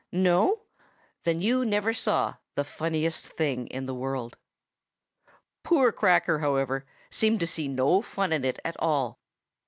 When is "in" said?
3.67-3.85, 8.33-8.43